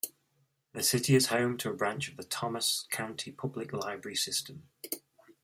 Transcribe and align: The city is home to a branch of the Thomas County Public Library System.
The 0.73 0.81
city 0.81 1.13
is 1.13 1.27
home 1.27 1.57
to 1.59 1.69
a 1.69 1.75
branch 1.75 2.09
of 2.09 2.17
the 2.17 2.23
Thomas 2.23 2.87
County 2.89 3.31
Public 3.31 3.71
Library 3.71 4.15
System. 4.15 4.67